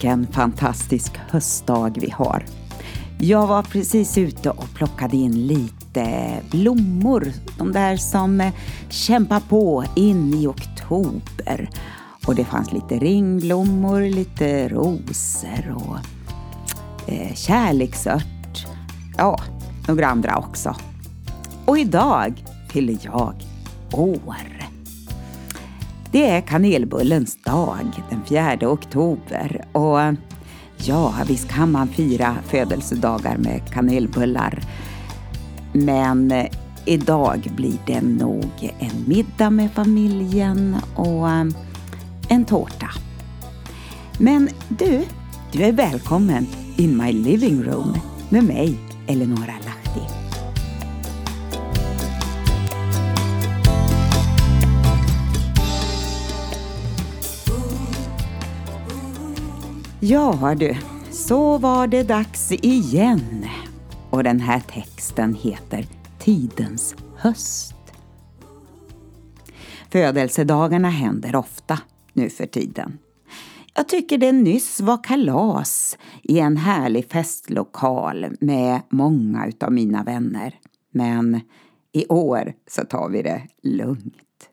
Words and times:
Vilken 0.00 0.26
fantastisk 0.26 1.12
höstdag 1.16 1.96
vi 2.00 2.10
har. 2.10 2.44
Jag 3.18 3.46
var 3.46 3.62
precis 3.62 4.18
ute 4.18 4.50
och 4.50 4.74
plockade 4.74 5.16
in 5.16 5.46
lite 5.46 6.34
blommor. 6.50 7.32
De 7.58 7.72
där 7.72 7.96
som 7.96 8.40
eh, 8.40 8.52
kämpar 8.88 9.40
på 9.40 9.84
in 9.96 10.34
i 10.34 10.46
oktober. 10.46 11.70
Och 12.26 12.34
det 12.34 12.44
fanns 12.44 12.72
lite 12.72 12.98
ringblommor, 12.98 14.00
lite 14.00 14.68
rosor 14.68 15.76
och 15.76 15.98
eh, 17.12 17.34
kärleksört. 17.34 18.66
Ja, 19.18 19.40
några 19.88 20.06
andra 20.06 20.36
också. 20.36 20.76
Och 21.64 21.78
idag 21.78 22.44
fyller 22.72 22.98
jag 23.02 23.34
år. 23.92 24.59
Det 26.12 26.30
är 26.30 26.40
kanelbullens 26.40 27.42
dag 27.42 28.02
den 28.10 28.24
4 28.24 28.70
oktober 28.70 29.64
och 29.72 29.98
ja, 30.76 31.14
visst 31.28 31.48
kan 31.48 31.72
man 31.72 31.88
fira 31.88 32.36
födelsedagar 32.46 33.36
med 33.36 33.72
kanelbullar. 33.72 34.62
Men 35.72 36.30
eh, 36.30 36.46
idag 36.86 37.52
blir 37.56 37.78
det 37.86 38.00
nog 38.00 38.74
en 38.78 39.08
middag 39.08 39.50
med 39.50 39.72
familjen 39.72 40.76
och 40.94 41.28
eh, 41.28 41.46
en 42.28 42.44
tårta. 42.44 42.90
Men 44.18 44.48
du, 44.68 45.04
du 45.52 45.62
är 45.62 45.72
välkommen 45.72 46.46
in 46.76 46.96
my 46.96 47.12
living 47.12 47.62
room 47.62 47.96
med 48.28 48.44
mig, 48.44 48.78
Eleonora 49.06 49.54
Lantz. 49.64 49.69
Ja 60.02 60.54
du, 60.58 60.76
så 61.10 61.58
var 61.58 61.86
det 61.86 62.02
dags 62.02 62.52
igen. 62.52 63.46
Och 64.10 64.24
den 64.24 64.40
här 64.40 64.60
texten 64.60 65.34
heter 65.34 65.86
Tidens 66.18 66.96
höst. 67.16 67.74
Födelsedagarna 69.90 70.90
händer 70.90 71.36
ofta 71.36 71.78
nu 72.12 72.30
för 72.30 72.46
tiden. 72.46 72.98
Jag 73.74 73.88
tycker 73.88 74.18
det 74.18 74.32
nyss 74.32 74.80
var 74.80 75.04
kalas 75.04 75.98
i 76.22 76.38
en 76.38 76.56
härlig 76.56 77.10
festlokal 77.10 78.26
med 78.40 78.80
många 78.90 79.46
utav 79.46 79.72
mina 79.72 80.02
vänner. 80.02 80.54
Men 80.92 81.40
i 81.92 82.06
år 82.06 82.52
så 82.70 82.84
tar 82.84 83.08
vi 83.08 83.22
det 83.22 83.42
lugnt. 83.62 84.50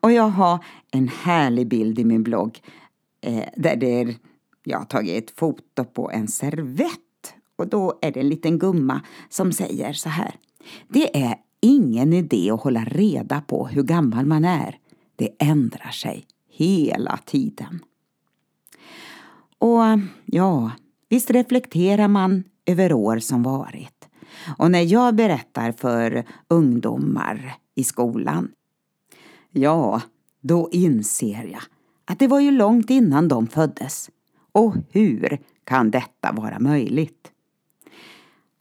Och 0.00 0.12
jag 0.12 0.28
har 0.28 0.64
en 0.90 1.08
härlig 1.08 1.68
bild 1.68 1.98
i 1.98 2.04
min 2.04 2.22
blogg 2.22 2.60
eh, 3.22 3.44
där 3.56 3.76
det 3.76 4.00
är 4.00 4.14
jag 4.64 4.78
har 4.78 4.84
tagit 4.84 5.24
ett 5.24 5.38
foto 5.38 5.84
på 5.84 6.10
en 6.10 6.28
servett 6.28 7.34
och 7.56 7.68
då 7.68 7.98
är 8.02 8.12
det 8.12 8.20
en 8.20 8.28
liten 8.28 8.58
gumma 8.58 9.00
som 9.28 9.52
säger 9.52 9.92
så 9.92 10.08
här. 10.08 10.34
Det 10.88 11.22
är 11.22 11.36
ingen 11.60 12.12
idé 12.12 12.50
att 12.50 12.60
hålla 12.60 12.84
reda 12.84 13.40
på 13.40 13.66
hur 13.66 13.82
gammal 13.82 14.26
man 14.26 14.44
är. 14.44 14.78
Det 15.16 15.28
ändrar 15.38 15.90
sig 15.90 16.26
hela 16.50 17.18
tiden. 17.24 17.80
Och 19.58 19.82
ja, 20.24 20.70
visst 21.08 21.30
reflekterar 21.30 22.08
man 22.08 22.44
över 22.66 22.92
år 22.92 23.18
som 23.18 23.42
varit. 23.42 24.08
Och 24.58 24.70
när 24.70 24.82
jag 24.82 25.14
berättar 25.14 25.72
för 25.72 26.24
ungdomar 26.48 27.56
i 27.74 27.84
skolan, 27.84 28.50
ja, 29.50 30.00
då 30.40 30.68
inser 30.72 31.44
jag 31.52 31.62
att 32.04 32.18
det 32.18 32.26
var 32.26 32.40
ju 32.40 32.50
långt 32.50 32.90
innan 32.90 33.28
de 33.28 33.46
föddes. 33.46 34.10
Och 34.54 34.74
hur 34.90 35.38
kan 35.64 35.90
detta 35.90 36.32
vara 36.32 36.58
möjligt? 36.58 37.32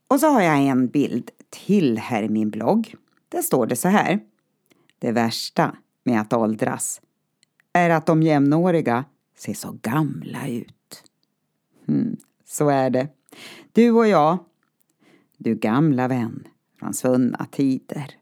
Och 0.07 0.19
så 0.19 0.27
har 0.27 0.41
jag 0.41 0.59
en 0.59 0.87
bild 0.87 1.31
till 1.49 1.97
här 1.97 2.23
i 2.23 2.29
min 2.29 2.49
blogg. 2.49 2.95
Där 3.29 3.41
står 3.41 3.67
det 3.67 3.75
så 3.75 3.87
här. 3.87 4.19
Det 4.99 5.11
värsta 5.11 5.75
med 6.03 6.21
att 6.21 6.33
åldras 6.33 7.01
är 7.73 7.89
att 7.89 8.05
de 8.05 8.23
jämnåriga 8.23 9.05
ser 9.37 9.53
så 9.53 9.77
gamla 9.81 10.47
ut. 10.47 11.03
Mm, 11.87 12.17
så 12.45 12.69
är 12.69 12.89
det. 12.89 13.07
Du 13.71 13.91
och 13.91 14.07
jag, 14.07 14.37
du 15.37 15.55
gamla 15.55 16.07
vän 16.07 16.47
från 16.79 16.93
svunna 16.93 17.45
tider. 17.51 18.15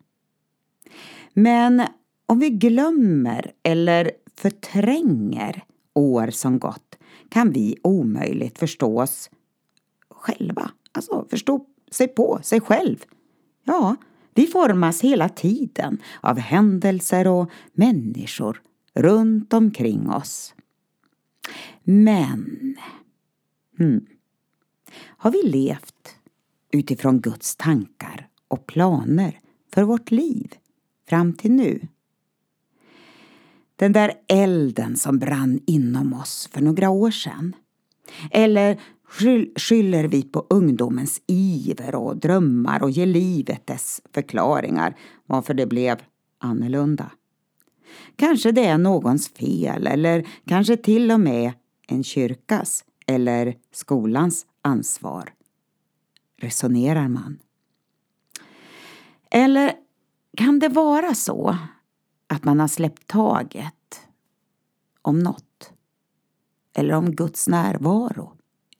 Men 1.33 1.83
om 2.25 2.39
vi 2.39 2.49
glömmer 2.49 3.51
eller 3.63 4.11
förtränger 4.35 5.63
år 5.93 6.27
som 6.27 6.59
gått 6.59 6.90
kan 7.31 7.51
vi 7.51 7.77
omöjligt 7.83 8.59
förstå 8.59 9.01
oss 9.01 9.29
själva. 10.09 10.71
Alltså 10.91 11.25
förstå 11.29 11.65
sig 11.91 12.07
på 12.07 12.39
sig 12.43 12.61
själv. 12.61 13.03
Ja, 13.63 13.95
vi 14.33 14.47
formas 14.47 15.01
hela 15.01 15.29
tiden 15.29 15.97
av 16.21 16.37
händelser 16.39 17.27
och 17.27 17.51
människor 17.73 18.61
runt 18.93 19.53
omkring 19.53 20.09
oss. 20.09 20.53
Men, 21.83 22.75
hmm, 23.77 24.05
har 25.03 25.31
vi 25.31 25.43
levt 25.43 26.15
utifrån 26.71 27.21
Guds 27.21 27.55
tankar 27.55 28.27
och 28.47 28.67
planer 28.67 29.39
för 29.73 29.83
vårt 29.83 30.11
liv 30.11 30.53
fram 31.09 31.33
till 31.33 31.51
nu? 31.51 31.87
Den 33.81 33.93
där 33.93 34.13
elden 34.27 34.97
som 34.97 35.19
brann 35.19 35.59
inom 35.67 36.13
oss 36.13 36.49
för 36.53 36.61
några 36.61 36.89
år 36.89 37.11
sedan. 37.11 37.55
Eller 38.31 38.81
skyller 39.59 40.07
vi 40.07 40.23
på 40.23 40.45
ungdomens 40.49 41.21
iver 41.27 41.95
och 41.95 42.17
drömmar 42.17 42.83
och 42.83 42.91
ger 42.91 43.05
livet 43.05 43.67
dess 43.67 44.01
förklaringar 44.13 44.97
varför 45.25 45.53
det 45.53 45.65
blev 45.65 45.97
annorlunda. 46.39 47.11
Kanske 48.15 48.51
det 48.51 48.65
är 48.65 48.77
någons 48.77 49.29
fel 49.29 49.87
eller 49.87 50.27
kanske 50.47 50.77
till 50.77 51.11
och 51.11 51.19
med 51.19 51.51
en 51.87 52.03
kyrkas 52.03 52.85
eller 53.07 53.55
skolans 53.73 54.45
ansvar. 54.61 55.33
Resonerar 56.41 57.07
man. 57.07 57.39
Eller 59.31 59.73
kan 60.37 60.59
det 60.59 60.69
vara 60.69 61.15
så 61.15 61.57
att 62.31 62.43
man 62.43 62.59
har 62.59 62.67
släppt 62.67 63.07
taget 63.07 64.07
om 65.01 65.19
något 65.19 65.73
eller 66.73 66.93
om 66.93 67.15
Guds 67.15 67.47
närvaro 67.47 68.33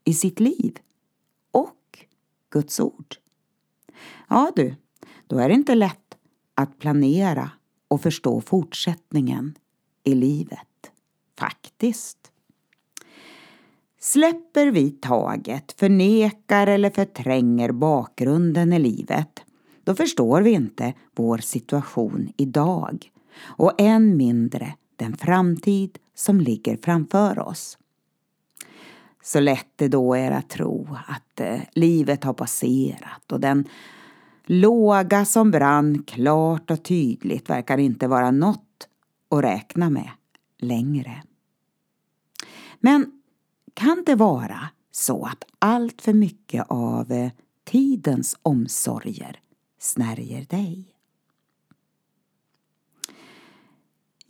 i 0.04 0.14
sitt 0.14 0.40
liv 0.40 0.78
och 1.52 2.06
Guds 2.50 2.80
ord. 2.80 3.16
Ja 4.30 4.52
du, 4.56 4.76
då 5.28 5.40
är 5.40 5.50
det 5.50 5.56
inte 5.56 5.76
lätt 5.76 6.18
att 6.56 6.80
planera 6.80 7.52
och 7.88 8.02
förstå 8.02 8.42
fortsättningen 8.42 9.56
i 10.04 10.16
livet. 10.16 10.92
Faktiskt. 11.38 12.32
Släpper 14.00 14.68
vi 14.68 14.92
taget, 14.92 15.72
förnekar 15.72 16.68
eller 16.68 16.90
förtränger 16.90 17.72
bakgrunden 17.72 18.74
i 18.74 18.80
livet, 18.80 19.44
då 19.84 19.96
förstår 19.96 20.42
vi 20.42 20.52
inte 20.52 20.94
vår 21.16 21.38
situation 21.38 22.34
idag 22.38 23.12
och 23.40 23.74
än 23.78 24.18
mindre 24.18 24.74
den 24.96 25.18
framtid 25.18 25.98
som 26.16 26.42
ligger 26.42 26.78
framför 26.78 27.40
oss. 27.40 27.78
Så 29.24 29.40
lätt 29.40 29.68
det 29.76 29.88
då 29.88 30.14
är 30.14 30.32
att 30.32 30.50
tro 30.50 30.98
att 31.08 31.40
eh, 31.40 31.60
livet 31.74 32.24
har 32.24 32.34
passerat 32.34 33.32
och 33.32 33.40
den 33.40 33.68
låga 34.46 35.26
som 35.26 35.52
brann 35.52 36.04
klart 36.04 36.72
och 36.72 36.84
tydligt 36.84 37.50
verkar 37.50 37.78
inte 37.78 38.08
vara 38.08 38.32
något 38.32 38.88
att 39.30 39.44
räkna 39.44 39.90
med 39.90 40.10
längre. 40.58 41.24
Men 42.80 43.22
kan 43.74 44.04
det 44.06 44.16
vara 44.16 44.70
så 44.92 45.26
att 45.26 45.46
allt 45.60 46.02
för 46.02 46.14
mycket 46.14 46.66
av 46.68 47.12
eh, 47.12 47.32
tidens 47.64 48.36
omsorger 48.44 49.40
snärjer 49.80 50.46
dig? 50.50 50.91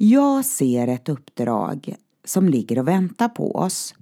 Jag 0.04 0.46
ser 0.46 0.88
ett 0.88 1.10
uppdrag 1.10 1.96
som 2.26 2.50
ligger 2.50 2.80
och 2.80 2.88
väntar 2.88 3.30
på 3.30 3.56
oss. 3.56 3.96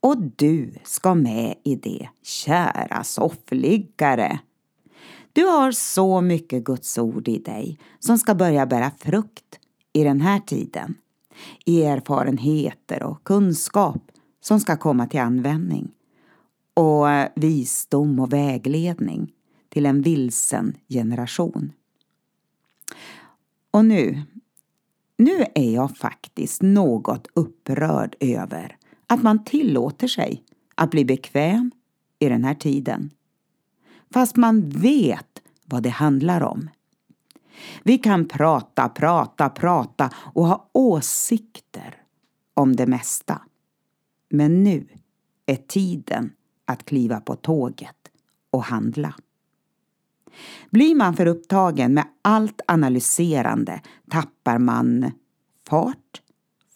Och 0.00 0.16
du 0.36 0.74
ska 0.84 1.14
med 1.14 1.54
i 1.64 1.76
det, 1.76 2.08
kära 2.22 3.04
soffliggare. 3.04 4.40
Du 5.32 5.44
har 5.44 5.72
så 5.72 6.20
mycket 6.20 6.64
Guds 6.64 6.98
ord 6.98 7.28
i 7.28 7.38
dig 7.38 7.78
som 7.98 8.18
ska 8.18 8.34
börja 8.34 8.66
bära 8.66 8.90
frukt 8.98 9.58
i 9.92 10.04
den 10.04 10.20
här 10.20 10.38
tiden. 10.38 10.94
i 11.64 11.82
Erfarenheter 11.82 13.02
och 13.02 13.24
kunskap 13.24 14.02
som 14.40 14.60
ska 14.60 14.76
komma 14.76 15.06
till 15.06 15.20
användning. 15.20 15.90
Och 16.74 17.06
visdom 17.34 18.20
och 18.20 18.32
vägledning 18.32 19.32
till 19.68 19.86
en 19.86 20.02
vilsen 20.02 20.76
generation. 20.88 21.72
Och 23.70 23.84
nu 23.84 24.22
nu 25.20 25.44
är 25.54 25.74
jag 25.74 25.96
faktiskt 25.96 26.62
något 26.62 27.26
upprörd 27.34 28.16
över 28.20 28.76
att 29.06 29.22
man 29.22 29.44
tillåter 29.44 30.08
sig 30.08 30.44
att 30.74 30.90
bli 30.90 31.04
bekväm 31.04 31.70
i 32.18 32.28
den 32.28 32.44
här 32.44 32.54
tiden. 32.54 33.10
Fast 34.12 34.36
man 34.36 34.68
vet 34.68 35.42
vad 35.64 35.82
det 35.82 35.90
handlar 35.90 36.40
om. 36.40 36.70
Vi 37.82 37.98
kan 37.98 38.28
prata, 38.28 38.88
prata, 38.88 39.48
prata 39.48 40.10
och 40.34 40.46
ha 40.46 40.70
åsikter 40.72 42.02
om 42.54 42.76
det 42.76 42.86
mesta. 42.86 43.42
Men 44.30 44.64
nu 44.64 44.86
är 45.46 45.56
tiden 45.56 46.32
att 46.64 46.84
kliva 46.84 47.20
på 47.20 47.36
tåget 47.36 48.10
och 48.50 48.64
handla. 48.64 49.14
Blir 50.70 50.94
man 50.94 51.16
för 51.16 51.26
upptagen 51.26 51.94
med 51.94 52.04
allt 52.22 52.60
analyserande 52.66 53.80
tappar 54.10 54.58
man 54.58 55.12
fart, 55.68 56.22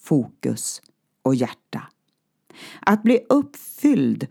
fokus 0.00 0.82
och 1.22 1.34
hjärta. 1.34 1.82
Att 2.80 3.02
bli 3.02 3.20
uppfylld 3.28 4.26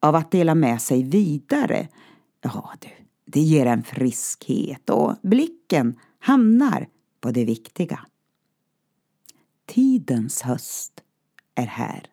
av 0.00 0.14
att 0.14 0.30
dela 0.30 0.54
med 0.54 0.82
sig 0.82 1.02
vidare, 1.02 1.88
ja 2.40 2.72
du, 2.78 2.88
det 3.24 3.40
ger 3.40 3.66
en 3.66 3.82
friskhet 3.82 4.90
och 4.90 5.16
blicken 5.22 5.98
hamnar 6.18 6.88
på 7.20 7.30
det 7.30 7.44
viktiga. 7.44 8.00
Tidens 9.66 10.42
höst 10.42 11.02
är 11.54 11.66
här. 11.66 12.06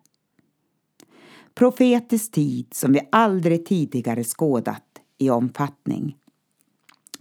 Profetisk 1.54 2.32
tid 2.32 2.74
som 2.74 2.92
vi 2.92 3.00
aldrig 3.12 3.66
tidigare 3.66 4.24
skådat 4.24 4.84
i 5.18 5.30
omfattning. 5.30 6.16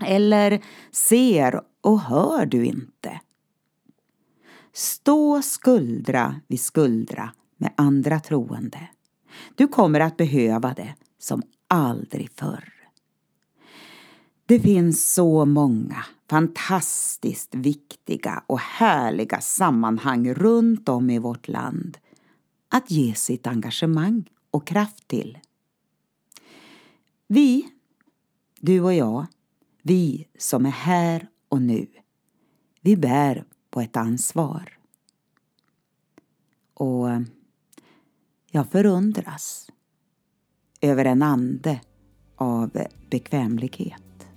Eller 0.06 0.64
ser 0.92 1.62
och 1.82 2.02
hör 2.02 2.46
du 2.46 2.66
inte? 2.66 3.22
Stå 4.74 5.42
skuldra 5.42 6.42
vid 6.48 6.62
skuldra 6.62 7.34
med 7.58 7.74
andra 7.78 8.20
troende. 8.20 8.90
Du 9.56 9.68
kommer 9.68 10.00
att 10.00 10.18
behöva 10.18 10.74
det 10.74 10.96
som 11.20 11.42
aldrig 11.68 12.32
förr. 12.32 12.74
Det 14.46 14.60
finns 14.60 15.14
så 15.14 15.46
många 15.46 16.06
fantastiskt 16.30 17.56
viktiga 17.56 18.44
och 18.48 18.60
härliga 18.60 19.42
sammanhang 19.42 20.34
runt 20.34 20.90
om 20.90 21.10
i 21.10 21.20
vårt 21.20 21.48
land 21.48 21.98
att 22.70 22.92
ge 22.92 23.14
sitt 23.16 23.48
engagemang 23.48 24.30
och 24.52 24.68
kraft 24.68 25.08
till. 25.08 25.38
Vi, 27.28 27.68
du 28.60 28.82
och 28.82 28.94
jag, 28.94 29.26
vi 29.88 30.28
som 30.38 30.66
är 30.66 30.72
här 30.72 31.28
och 31.50 31.62
nu, 31.62 31.88
vi 32.82 32.98
bär 32.98 33.46
på 33.70 33.82
ett 33.82 33.98
ansvar. 33.98 34.78
Och 36.74 37.10
eh, 37.10 37.22
jag 38.52 38.72
förundras 38.72 39.70
över 40.82 41.06
en 41.06 41.22
ande 41.22 41.82
av 42.36 42.82
bekvämlighet. 43.10 44.28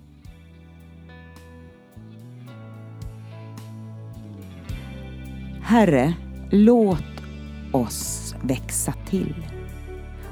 Herre, 5.62 6.14
låt 6.50 7.04
oss 7.72 8.34
växa 8.42 8.92
till 8.92 9.46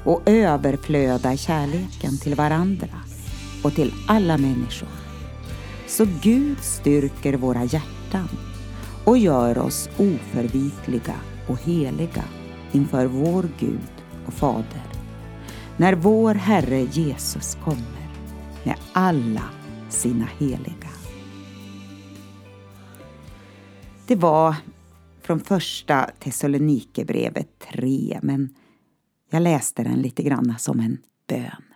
och 0.05 0.21
överflöda 0.25 1.37
kärleken 1.37 2.17
till 2.17 2.35
varandra 2.35 2.99
och 3.63 3.73
till 3.73 3.93
alla 4.07 4.37
människor. 4.37 4.98
Så 5.89 6.05
Gud 6.21 6.59
styrker 6.59 7.33
våra 7.33 7.63
hjärtan 7.63 8.29
och 9.05 9.17
gör 9.17 9.57
oss 9.57 9.89
oförvitliga 9.97 11.15
och 11.47 11.57
heliga 11.57 12.23
inför 12.71 13.05
vår 13.05 13.49
Gud 13.59 13.91
och 14.25 14.33
Fader 14.33 14.83
när 15.77 15.93
vår 15.93 16.33
Herre 16.33 16.81
Jesus 16.81 17.57
kommer 17.63 18.09
med 18.63 18.75
alla 18.93 19.43
sina 19.89 20.25
heliga. 20.39 20.89
Det 24.07 24.15
var 24.15 24.55
från 25.21 25.39
första 25.39 26.09
Thessalonikerbrevet 26.19 27.59
3 27.59 28.19
men 28.23 28.55
jag 29.29 29.41
läste 29.41 29.83
den 29.83 30.01
lite 30.01 30.23
grann 30.23 30.55
som 30.59 30.79
en 30.79 30.97
bön. 31.27 31.68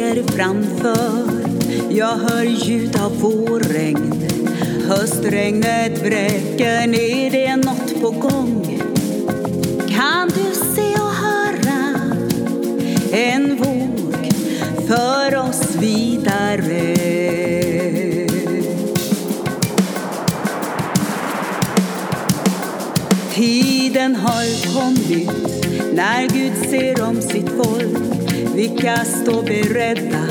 Ligger 0.00 0.22
framför. 0.22 1.30
Jag 1.90 2.16
hör 2.16 2.44
ljud 2.44 2.96
av 3.00 3.20
vårregn. 3.20 4.24
Höstregnet 4.88 5.98
vräker 6.02 6.86
ner, 6.86 7.30
det 7.30 7.46
är 7.46 7.56
nåt 7.56 8.00
på 8.00 8.10
gång. 8.10 8.80
Kan 9.88 10.28
du 10.28 10.54
se 10.74 10.94
och 10.94 11.14
höra 11.14 11.94
en 13.12 13.56
våg 13.56 14.32
för 14.88 15.36
oss 15.36 15.76
vidare? 15.76 16.96
Tiden 23.34 24.16
har 24.16 24.74
kommit 24.74 25.30
när 25.94 26.28
Gud 26.28 26.70
ser 26.70 27.02
om 27.02 27.22
sitt 27.22 27.48
folk 27.48 28.19
olika 28.60 29.04
stå 29.04 29.42
beredda 29.42 30.26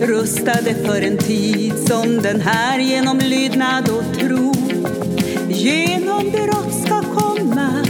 rustade 0.00 0.74
för 0.74 1.02
en 1.02 1.18
tid 1.18 1.74
som 1.88 2.22
den 2.22 2.40
här 2.40 2.78
genom 2.78 3.18
lydnad 3.18 3.88
och 3.88 4.18
tro 4.18 4.52
genom 5.48 6.30
brott 6.30 6.74
ska 6.86 7.02
komma 7.02 7.84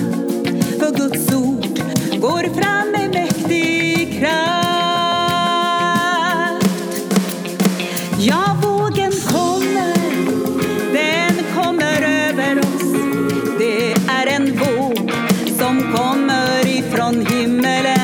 för 0.78 0.96
Guds 0.96 1.32
ord 1.32 1.80
går 2.20 2.60
fram 2.60 2.90
med 2.92 3.10
mäktig 3.10 4.18
kraft. 4.18 4.50
Ja, 8.18 8.56
vågen 8.62 9.12
kommer, 9.12 9.94
den 10.92 11.34
kommer 11.54 12.02
över 12.02 12.58
oss. 12.58 12.92
Det 13.58 13.92
är 13.92 14.26
en 14.26 14.58
våg 14.58 15.12
som 15.58 15.92
kommer 15.92 16.66
ifrån 16.66 17.26
himmelen 17.26 18.00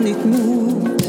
nytt 0.00 0.24
mod. 0.24 1.02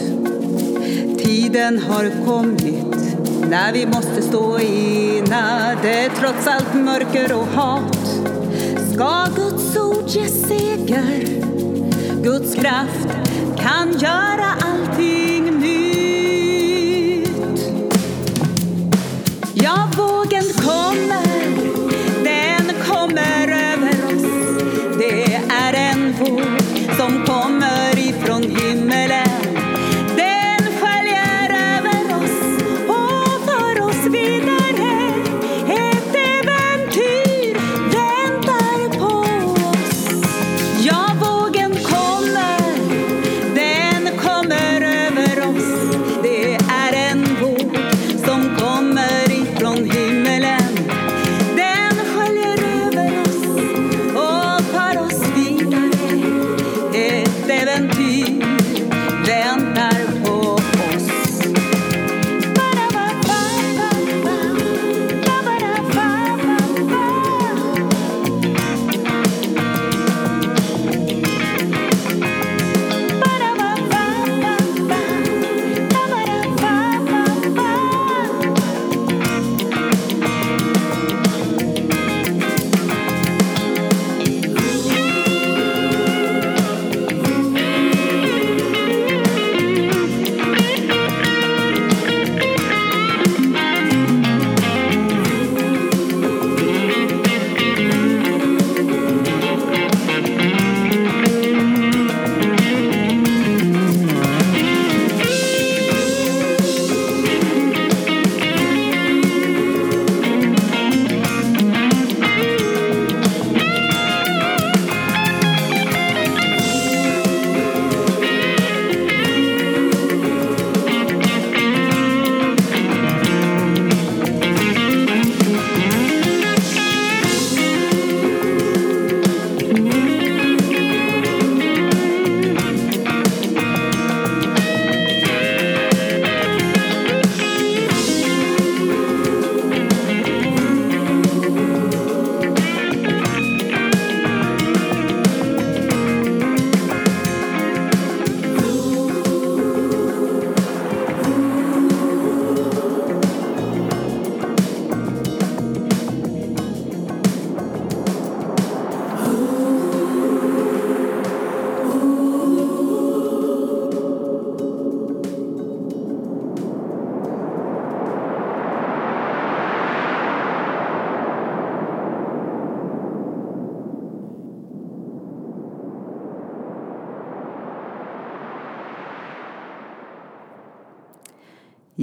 Tiden 1.17 1.79
har 1.79 2.25
kommit 2.25 3.17
när 3.49 3.73
vi 3.73 3.85
måste 3.85 4.21
stå 4.21 4.59
enade 4.59 6.09
trots 6.19 6.47
allt 6.47 6.73
mörker 6.73 7.33
och 7.33 7.47
hat. 7.47 7.97
Ska 8.93 9.25
Guds 9.35 9.77
ord 9.77 10.07
ge 10.07 10.27
seger? 10.27 11.43
Guds 12.23 12.55
kraft 12.55 13.07
kan 13.57 13.99
göra 13.99 14.45
allting 14.61 15.59
nytt. 15.59 16.03
Ja, 19.53 19.89
vågen 19.97 20.42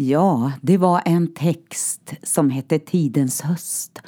Ja, 0.02 0.52
det 0.61 0.76
var 0.76 1.02
en 1.04 1.35
text 1.35 2.14
som 2.23 2.50
hette 2.50 2.78
Tidens 2.78 3.40
höst 3.40 4.02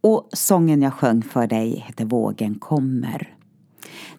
och 0.00 0.28
sången 0.32 0.82
jag 0.82 0.94
sjöng 0.94 1.22
för 1.22 1.46
dig 1.46 1.76
hette 1.76 2.04
Vågen 2.04 2.54
kommer. 2.54 3.36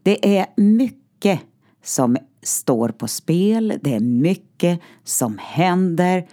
Det 0.03 0.37
är 0.37 0.45
mycket 0.55 1.39
som 1.83 2.17
står 2.41 2.89
på 2.89 3.07
spel, 3.07 3.79
det 3.81 3.95
är 3.95 3.99
mycket 3.99 4.79
som 5.03 5.37
händer 5.37 6.27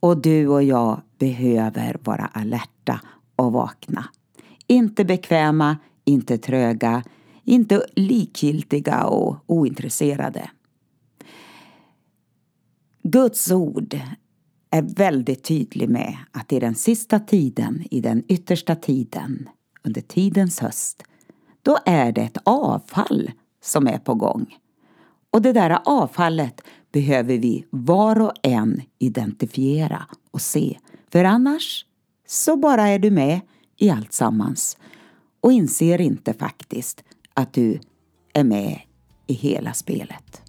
och 0.00 0.22
du 0.22 0.48
och 0.48 0.62
jag 0.62 1.00
behöver 1.18 1.96
vara 2.04 2.26
alerta 2.26 3.00
och 3.36 3.52
vakna. 3.52 4.04
Inte 4.66 5.04
bekväma, 5.04 5.76
inte 6.04 6.38
tröga, 6.38 7.02
inte 7.44 7.86
likgiltiga 7.96 9.04
och 9.04 9.36
ointresserade. 9.46 10.50
Guds 13.02 13.50
ord 13.50 14.00
är 14.72 14.82
väldigt 14.82 15.44
tydlig 15.44 15.88
med 15.88 16.16
att 16.30 16.52
i 16.52 16.60
den 16.60 16.74
sista 16.74 17.20
tiden, 17.20 17.84
i 17.90 18.00
den 18.00 18.24
yttersta 18.28 18.74
tiden, 18.76 19.48
under 19.82 20.00
tidens 20.00 20.60
höst, 20.60 21.02
då 21.62 21.78
är 21.86 22.12
det 22.12 22.20
ett 22.20 22.38
avfall 22.44 23.30
som 23.62 23.86
är 23.86 23.98
på 23.98 24.14
gång. 24.14 24.56
Och 25.30 25.42
det 25.42 25.52
där 25.52 25.78
avfallet 25.84 26.60
behöver 26.92 27.38
vi 27.38 27.64
var 27.70 28.20
och 28.20 28.32
en 28.42 28.82
identifiera 28.98 30.06
och 30.30 30.42
se. 30.42 30.78
För 31.10 31.24
annars 31.24 31.86
så 32.26 32.56
bara 32.56 32.88
är 32.88 32.98
du 32.98 33.10
med 33.10 33.40
i 33.76 33.90
allt 33.90 34.12
sammans 34.12 34.78
och 35.40 35.52
inser 35.52 36.00
inte 36.00 36.32
faktiskt 36.32 37.04
att 37.34 37.52
du 37.52 37.80
är 38.32 38.44
med 38.44 38.80
i 39.26 39.32
hela 39.32 39.72
spelet. 39.72 40.41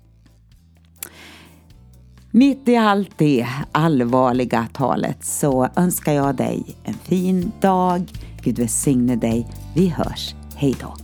Mitt 2.35 2.69
i 2.69 2.75
allt 2.75 3.17
det 3.17 3.47
allvarliga 3.71 4.67
talet 4.73 5.25
så 5.25 5.69
önskar 5.75 6.13
jag 6.13 6.35
dig 6.35 6.75
en 6.83 6.93
fin 6.93 7.51
dag. 7.61 8.11
Gud 8.43 8.59
välsigne 8.59 9.15
dig. 9.15 9.47
Vi 9.75 9.89
hörs. 9.89 10.35
Hej 10.55 10.75
då. 10.81 11.02